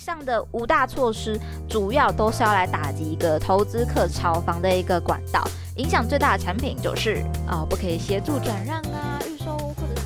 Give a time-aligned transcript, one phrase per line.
[0.00, 1.38] 上的五大措施，
[1.68, 5.46] 主要都是要来打击一个投资客炒房的一个管道。
[5.76, 10.02] 影响最大的产品就是哦，不可以协助转让啊，预售或者是。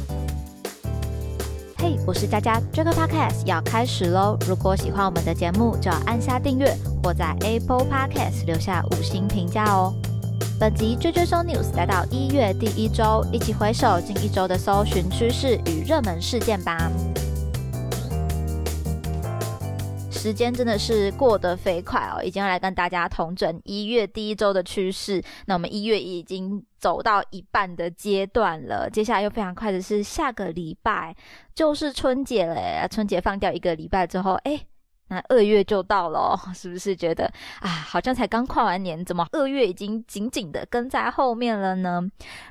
[1.79, 4.37] 嘿，我是佳佳，这个 podcast 要开始喽！
[4.49, 9.95] 如果喜欢我们的节目，就要按下订阅，或在 Apple Podcast 留下五星评价哦。
[10.59, 16.91] 本集追追搜 news 来到一月第一周，一起回首近一周的搜寻趋势与热门事件吧。
[20.25, 25.23] 时间真的是过得飞快哦，已经要来跟大家同整一月第一周的趋势。
[25.45, 31.15] 那我们一月已经走到一半的阶段了，接下来又非常快的是下个礼拜
[31.55, 34.59] 就是春节了，春节放掉一个礼拜之后，哎。
[35.09, 42.03] 那二月就到了， 是不是觉得啊，好像才刚跨完年，怎么二月已经紧紧的跟在后面了呢？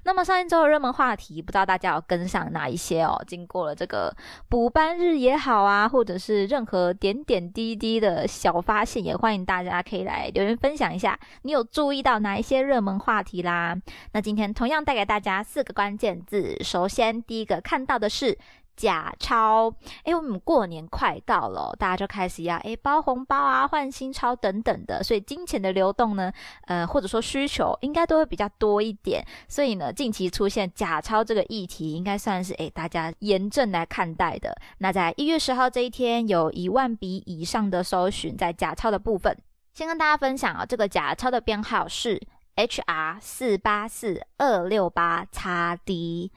[0.03, 3.21] 那么上一周的热门话题，不知道大家有跟上哪一些哦？
[3.27, 4.15] 经过了这个
[4.49, 13.75] 补班日也好啊，或者是任何点点滴滴的小发现，也欢迎大家可以来留言分享一下，你有注意到哪一些热门话题啦？
[14.11, 18.37] 那今天同样带给大家四个关键字，首先第一个看到的是。
[18.75, 26.31] 假钞，哎，我们过年快到了，大家就开始要哎包红包啊、换新钞等等的，所以金钱的流动呢，
[26.65, 29.25] 呃，或者说需求应该都会比较多一点。
[29.47, 34.55] 所以呢，近期出现假钞这个议题，应该算是哎大家严正来看待的。
[34.79, 39.37] 那在一月十号这一天，有一万笔以上的搜寻在假钞的部分，
[39.73, 42.21] 先跟大家分享啊，这个假钞的编号是
[42.55, 46.31] HR 四八四二六八叉 D。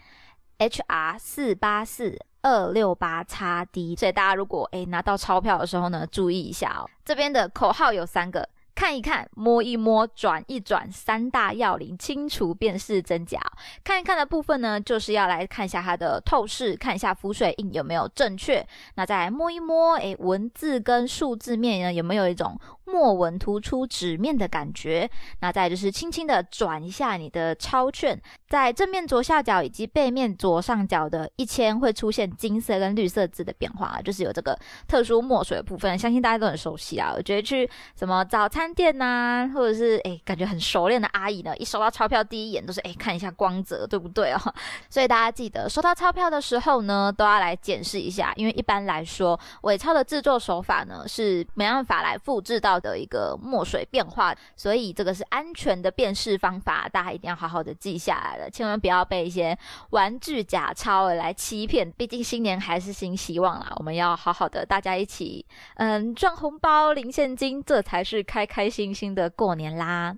[0.59, 6.89] HR 四八四二六八叉 D，所以大家如果诶拿到钞票的时候呢，注意一下哦。
[7.05, 13.41] 这边的口号有三个：看一看、摸一摸、转一转，三大要领，清除便是真假。
[13.83, 18.65] 看一看的部分呢，就是要来看一下它的透视，看一下浮水印有没有正确。
[18.97, 22.61] 那再来摸一摸，诶文字跟数字面呢有没有一种？
[22.89, 25.11] 墨纹突出纸面的感觉，
[25.41, 28.17] 那再就是轻轻的转一下你的钞券，
[28.49, 37.13] 在正面左下角以及背面左上角的一千会出现金色跟绿色字的变化，就是有这个特殊墨水的部分，相信大家都很熟悉啊。
[37.17, 44.41] 我觉得去什么早餐店呐，或者是诶感觉很熟练的阿姨呢，一收到钞票第一眼都是诶看一下光泽对不对哦。
[44.89, 52.77] 所以大家记得收到钞票的时候呢，都要来检视一下，因为一般来说伪钞的制作手法呢是没办法来复制到。
[52.87, 59.59] 的一个墨水变化，所以这个是安全的辨识方法，大家一定要好好的记下来了，千万不要被一些
[59.91, 61.91] 玩具假钞来欺骗。
[61.97, 65.45] 毕竟新年还是新希望啦，我们要好好的大家一起，
[65.77, 70.17] 嗯，赚红包、领现金，这才是开开开心心的过年啦。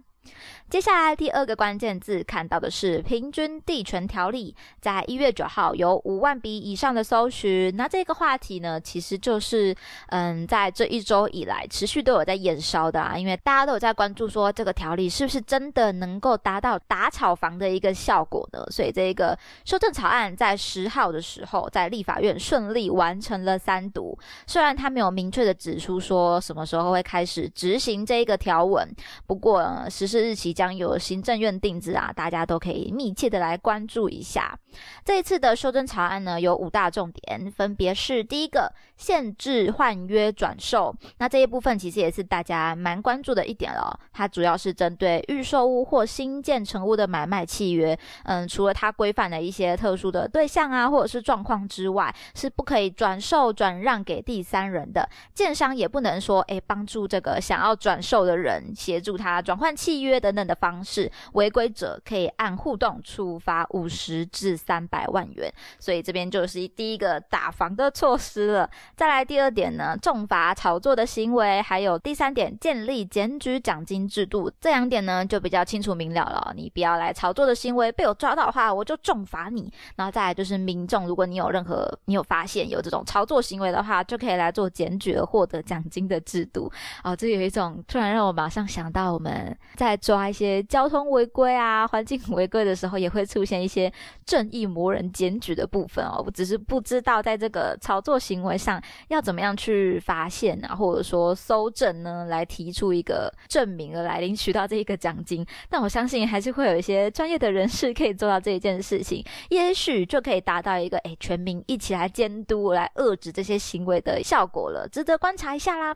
[0.70, 7.74] 接下来第二个关键字看到的是平均地权条例，在一月九号有五万笔以上的搜寻。
[7.74, 9.74] 那这个话题呢，其实就是
[10.08, 18.62] 嗯，在这一周以来持续都有在延烧的啊，因为大家都有在关注说这个条例是不是真的能够达到打炒房的一个效果呢？
[18.70, 24.16] 所以这个修正草案在十号的时候在立法院顺利完成了三读。
[24.46, 28.86] 虽然他没有明确的指出说什么时候会开始执行这一个条文，
[29.26, 30.54] 不过实施日期。
[30.58, 34.58] 将由行政院定制啊，大家都可以密切的来关注一下。
[35.04, 40.92] 这一次的修正草案呢，有五大重点，分别是第一个，限制换约转售。
[41.18, 43.96] 那这一部分其实也是大家蛮关注的一点了。
[44.12, 55.08] 它主要是针对预售屋或新建成屋的买卖契约，嗯，除了它规范的一些特殊的对象啊，或者是状况之外，是不可以转售转让给第三人的。
[55.32, 60.47] 建商也不能说，哎，帮助这个想要转售的人协助他转换契约等等。
[60.48, 68.70] 的方式，违规者可以按互动处罚五十至三百万元，所以这边就是第一个打防的措施了。
[68.96, 76.54] 再来第二点呢，重罚炒作的行为，还有第三点，建立检举奖金制度，这两点呢就比较清楚明了了。
[76.56, 79.70] 你不要来炒作的行为被我抓到的话，我就重罚你。
[79.96, 86.72] 然后再来就是民众，如果你有任何你有发现有这种炒作行为的话，就可以来做检举而获得奖金的制度。
[87.04, 90.37] 哦，这有一种突然让我马上想到我们在抓一。
[90.38, 93.92] 些交通违规啊，环境违规的时候，也会出现一些
[94.24, 96.22] 正义魔人检举的部分哦。
[96.24, 105.44] 我只是不知道在这个操作行为上要怎么样去发现啊，或者说搜证呢，来提出一个证明而来领取到这一个奖金。
[105.68, 115.94] 但我相信还是会有一些专业的人士可以做到这一件事情，也许就可以达到一个诶全民一起来监督、来遏制这些行为的效果了，值得观察一下啦。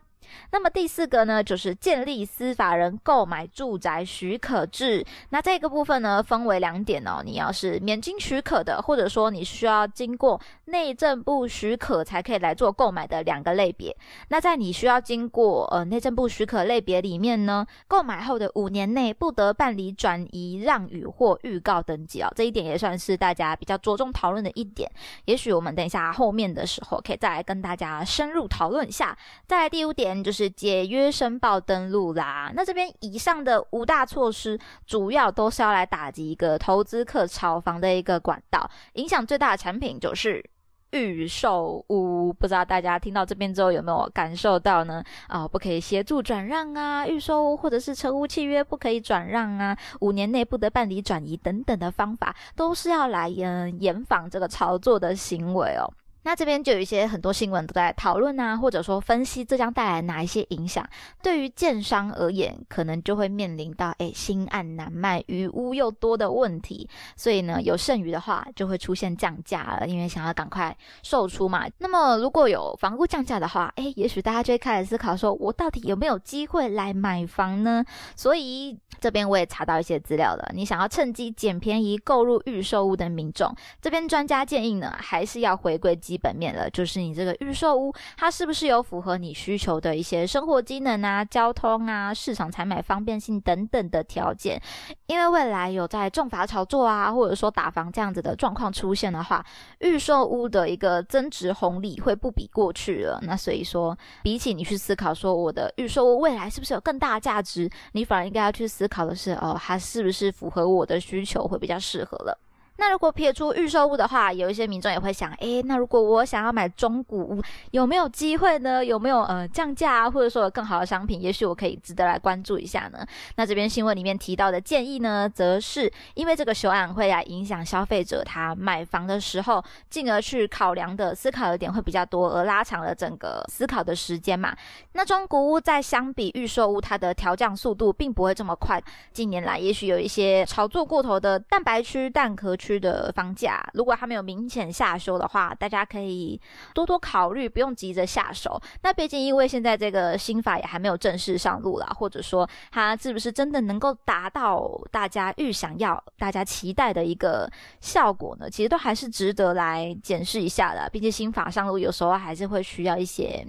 [0.51, 5.05] 那么第四个呢，就是建立司法人购买住宅许可制。
[5.29, 7.21] 那这个部分呢，分为两点哦。
[7.25, 13.95] 你要是免经许可的，或者说你需要经过内政部许可才可以来做购买的两个类别。
[14.29, 22.31] 那在你需要经过呃内政部许可类别里面呢，购买后的五年内不得办理转移、让与或预告登记哦。
[22.35, 24.89] 这一点也算是大家比较着重讨论的一点。
[25.25, 29.17] 也许我们等一下后面的时候可以再来跟大家深入讨论一下。
[29.47, 30.12] 再来第五点。
[30.21, 32.51] 就是解约申报登录啦。
[32.53, 38.69] 那这边以上的五大措施，主要都是要来打击一个投资客炒房的一个管道。
[38.95, 40.43] 影响最大的产品就是
[40.91, 42.33] 预售屋。
[42.33, 45.03] 不知道大家听到这边之后有没有感受到呢？
[45.27, 55.89] 啊，不可以协助转让啊，预售屋或者是车屋契约不可以转让啊，五年内不得办理转移等等的方法，都是要来嗯严防这个炒作的行为哦。
[56.23, 60.87] 那这边就有一些很多新闻都在讨论啊，或者说分析这将带来哪一些影响。
[61.21, 66.87] 对于建商而言，可能就会面临到诶新案难卖、余屋又多的问题。
[67.17, 71.67] 所以呢，有剩余的话，就会出现降价了，因为想要赶快售出嘛。
[71.79, 77.83] 那么如果有房屋降价的话，诶，也许大家就会开始思考说，我到底有没有机会来买房呢？
[78.15, 80.51] 所以这边我也查到一些资料了。
[80.53, 86.12] 你想要趁机捡便宜购入预售屋的民众，这边专家建议呢，还是要回归基。
[86.13, 94.61] 基本面了，就是你这个预售屋，它是不是有符合你需求的一些生活机能啊、交通啊、市场采买方便性等等的条件？
[95.07, 99.43] 因为未来有在重罚炒作啊，或者说打房这样子的状况出现的话，
[99.79, 103.19] 预售屋的一个增值红利会不比过去了。
[103.23, 112.37] 那所以说，比起你去思考说我的预售屋未来是不是有更大的价值，你反而应该要去思考的是，哦，它是不是符合我的需求会比较适合了。
[112.85, 117.41] 那如果撇出预售屋的话，有一些民众也会想，诶，那如果我想要买中古屋，
[117.71, 118.83] 有没有机会呢？
[118.83, 123.05] 有没有呃降价啊，或者说有更好的商品，也许我可以值得来关注一下呢？
[123.37, 134.53] 那这边新闻里面提到的建议呢，则是因为这个修案会来影响消费者他买房的时候，进而去考量的思考的点会比较多，而拉长了整个思考的时间嘛。
[134.91, 138.81] 那中古屋在相比预售屋，它的调降速度并不会这么快。
[139.13, 142.57] 近年来，也许有一些炒作过头的蛋白区、蛋壳。
[142.63, 146.39] 区的房价，如果它没有明显下修的话，大家可以
[146.73, 148.61] 多多考虑，不用急着下手。
[148.81, 157.49] 那毕竟因为现在这个新法也还没有正式上路啦，或者说它是不是真的能够达到大家预想要、大家期待的一个
[157.79, 158.49] 效果呢？
[158.49, 160.89] 其实都还是值得来检视一下的。
[160.89, 163.45] 毕竟新法上路，有时候还是会需要一些。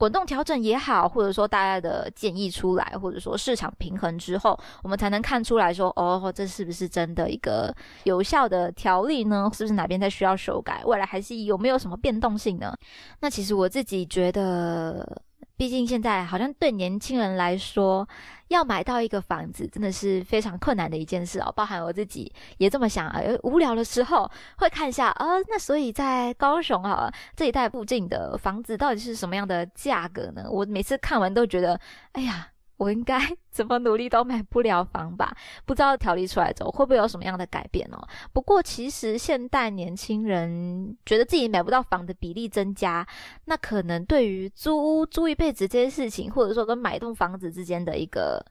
[0.00, 7.70] 滚动调整也好，或者说大家的建议出来，或者说市场平衡之后，我们才能看出来说，哦，这是不是真的一个
[8.04, 9.50] 有效的条例呢？
[9.52, 10.80] 是不是哪边在需要修改？
[10.86, 12.74] 未来还是有没有什么变动性呢？
[13.20, 15.20] 那其实我自己觉得。
[15.60, 18.08] 毕竟现在好像对年轻人来说，
[18.48, 21.52] 要买到一个房子真的是非常困难的一件事哦。
[21.54, 25.26] 包含我自己也这么想啊，无聊的时候会看一下啊。
[25.50, 30.46] 那所以在高雄啊这一带附近的房子到底是什么样的价格呢？
[30.50, 31.78] 我每次看完都觉得，
[32.12, 32.49] 哎呀。
[32.80, 33.20] 我应该
[33.52, 35.36] 怎么努力都买不了房吧？
[35.66, 38.00] 不知道条例出来之后会不会有什么样的改变哦？
[38.32, 43.06] 不过其实现代年轻人觉得自己买不到房的比例增加，
[43.44, 48.42] 那可能对于租屋租一辈子这件事情，或者说跟买一栋房子之间的一个。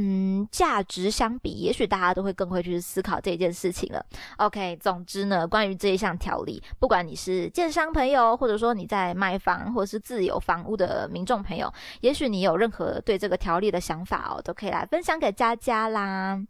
[0.00, 4.06] 嗯，价值相比，也许大家都会更会去思考这件事情了。
[4.36, 11.72] OK，总之呢，关于这一项条例，不管你是建商朋友，或者说你在卖房或者是自有房屋的民众朋友，
[12.02, 16.40] 也许你有任何对这个条例的想法哦，都可以来分享给佳佳啦。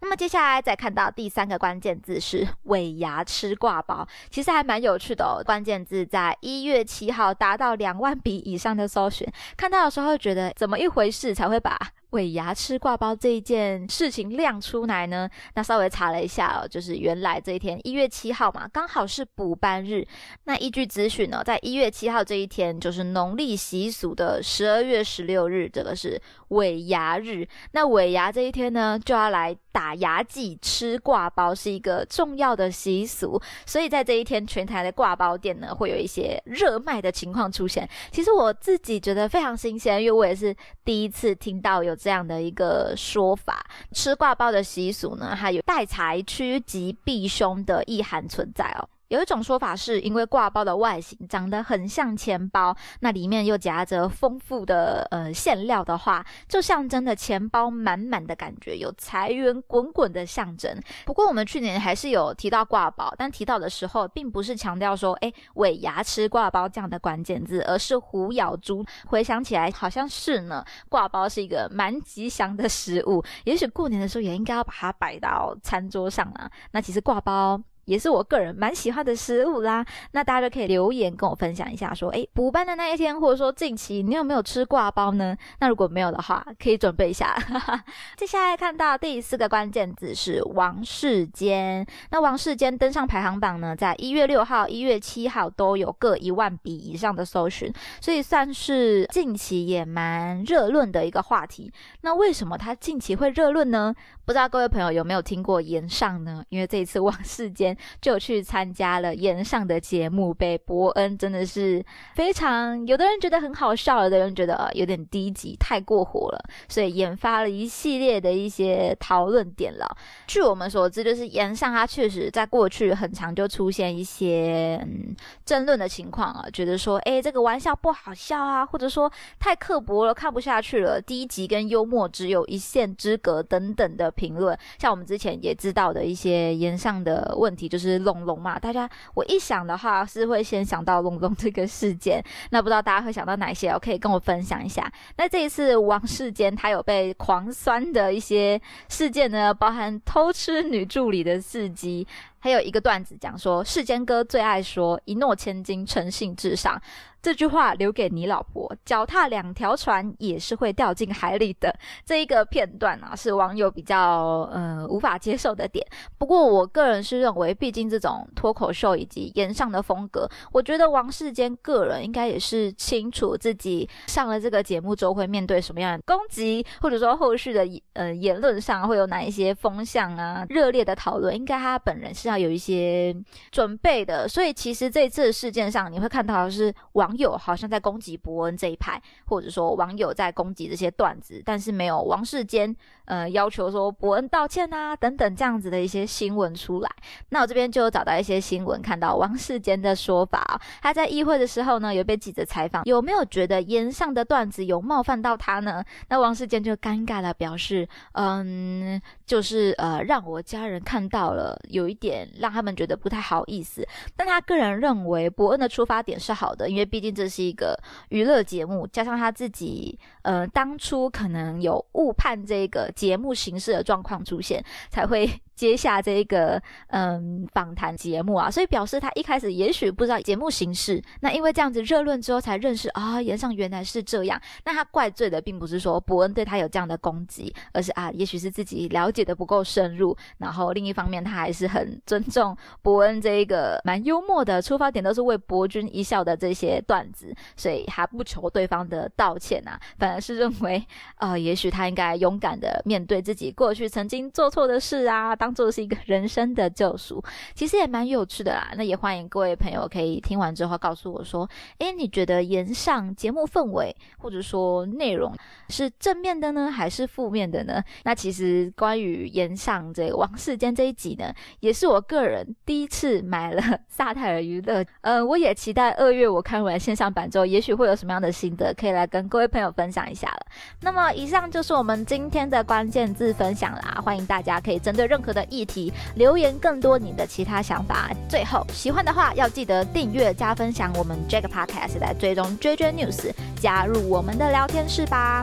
[0.00, 5.40] 那么接下来再看到第三个关键字是尾牙吃挂包，其实还蛮有趣的哦。
[5.42, 9.26] 关键字在一月七号达到两万笔以上的搜寻，
[9.56, 11.78] 看到的时候觉得怎么一回事才会把。
[12.14, 20.06] 尾牙吃挂包这一件事情亮出来呢，那稍微查了一下哦，就是原来这一天一月七号嘛，刚好是补班日。
[20.44, 27.44] 那依据资讯呢，在一月七号这一天，就是农历习俗的十二月十六日，这个是尾牙日。
[27.72, 33.42] 那尾牙这一天呢，就要来打牙祭、吃挂包，是一个重要的习俗。
[33.66, 37.88] 所以在这一天，全台的挂包店呢，会有一些热卖的情况出现。
[38.12, 40.54] 其实我自己觉得非常新鲜，因为我也是
[40.84, 41.92] 第一次听到有。
[42.04, 48.86] 这样的一个说法，吃挂包的习俗呢，还有带财趋吉避凶的意涵存在哦。
[49.08, 60.80] 有一种说法是因为挂包的外形长得很像钱包，那里面又夹着丰富的呃馅料的话，就象征着钱包满满的感觉，有财源滚滚的象征。
[61.04, 68.84] 不过我们去年还是有提到挂包，但提到的时候并不是强调说哎尾牙吃挂包这样的关键字，而是虎咬猪。
[69.06, 76.50] 回想起来好像是呢，挂包是一个蛮吉祥的食物，也许过年的时候也应该要把它摆到餐桌上啊。
[76.72, 77.60] 那其实挂包。
[77.84, 85.36] 也是我个人蛮喜欢的食物啦，那大家就可以留言跟我分享一下，说诶补班的那一天，或者说近期你有没有吃挂包呢？
[85.60, 87.36] 那如果没有的话，可以准备一下。
[88.16, 101.72] 接下来看到第四个关键字是王世坚，那王世坚登上排行榜呢，在一月六号、一月七号都有各一万笔以上的搜寻，所以算是近期也蛮热论的一个话题。
[102.02, 103.94] 那为什么他近期会热论呢？
[104.24, 106.42] 不知道各位朋友有没有听过岩上呢？
[106.48, 116.38] 因为这一次王世坚就去参加了岩上的节目，被伯恩真的是非常，有的人觉得很好笑，有的人觉得有点低级，太过火了，
[116.68, 119.96] 所以引发了一系列的一些讨论点了。
[120.26, 125.14] 据我们所知，就是岩上他确实在过去很长就出现一些嗯
[125.44, 134.10] 争论的情况啊，觉得说，哎，这个玩笑不好笑啊，或者说太刻薄了，看不下去了，低级跟幽默只有一线之隔等等的。
[134.14, 138.58] 评论像我们之前也知道的一些言上的问题，就是龙龙嘛。
[138.58, 142.22] 大家我一想的话，是会先想到龙龙这个事件。
[142.50, 143.78] 那不知道大家会想到哪些？
[143.78, 144.90] 可以跟我分享一下。
[145.16, 152.06] 那这一次王世坚他有被狂酸的一些事件呢，包含偷吃女助理的事迹，
[152.44, 156.78] 还有一个段子讲说世坚哥最爱说一诺千金，诚信至上。
[157.22, 161.74] 这句话留给你老婆，脚踏两条船也是会掉进海里的。
[162.04, 165.82] 这一个片段啊，是网友比较呃无法接受的点。
[166.18, 183.16] 不过我个人是认为，毕竟这种脱口秀以及言上的风格，我觉得王世坚个人应该也是清楚自己上了这个节目之后会面对什么样的攻击，或者说后续的呃言论上会有哪一些风向啊，热烈的讨论，应该他本人是有一些
[183.50, 184.28] 准备的。
[184.28, 187.14] 所以其实这次事件上，你会看到是网。
[187.16, 192.74] 友好像在攻击伯恩这一派，或者说网友在攻击这些段子，但是没有王世坚
[193.04, 196.90] 呃要求说伯恩道歉啊等等这样子的一些新闻出来。
[197.28, 205.84] 那我这边就找到一些新闻，看到王世坚的说法，他在议会的时候呢，有被记者采访，有没有觉得言上的段子有冒犯到他呢？
[206.08, 213.86] 那王世坚就尴尬的表示，嗯，就是呃让我家人看到了，有一点让他们觉得不太好意思。
[214.16, 217.78] 但他个人认为伯恩的出发点是好的，因为毕竟这是一个
[218.08, 225.28] 娱乐节目，加上他自己，呃，当初可能有误判这个节目形式的状况出现，才会。
[225.54, 234.40] 接下这一个嗯访谈节目啊，所以表示他一开始也许不知道节目形式，那因为这样子热论之后才认识啊，言上原来是这样。
[234.64, 240.16] 那他怪罪的并不是说伯恩对他有这样的攻击，而是啊，也许是自己了解的不够深入。
[240.38, 250.84] 然后另一方面，他还是很尊重伯恩这一个蛮幽默的出发点，都是为伯君一笑的这些段子，所以他不求对方的道歉啊，反而是认为
[251.18, 255.36] 呃，也许他应该勇敢的面对自己过去曾经做错的事啊。
[255.44, 257.22] 当做是一个人生的救赎，
[257.54, 258.72] 其实也蛮有趣的啦。
[258.78, 261.46] 那也欢迎各位朋友可以听完之后告诉我说，
[261.80, 265.36] 诶，你觉得言上节目氛围或者说内容
[265.68, 267.84] 是正面的呢，还是负面的呢？
[268.04, 274.82] 那其实关于言上这个王世坚这一集呢，也是我个人第一次买了 萨泰尔娱乐。
[275.02, 280.46] 呃，我也期待二月我看完线上版之后，也许会有什么样的心得可以来跟各位朋友分享一下了。
[280.80, 285.33] 那么以上就是我们今天的关键字分享啦，欢迎大家可以针对任何。
[285.34, 288.10] 的议题留言更多你的其他想法。
[288.28, 295.42] 最后喜欢的话要记得订阅加分享我们 Jack Podcast 来追踪 JJ News，加入我们的聊天室吧。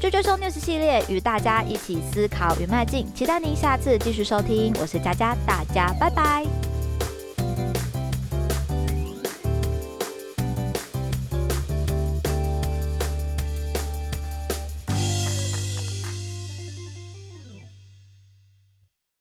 [0.00, 4.72] JJ News 系列与大家一起思考与迈进，期待您下次继续收听。
[4.80, 6.19] 我是佳佳，大家拜拜。